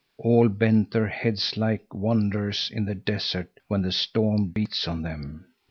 [0.17, 5.45] All bent their heads like wanderers in the desert, when the storm beats on them.